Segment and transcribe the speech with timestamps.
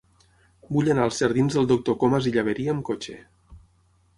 [0.77, 3.19] Vull anar als jardins del Doctor Comas i Llaberia amb cotxe.